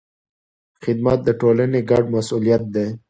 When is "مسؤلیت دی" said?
2.15-2.87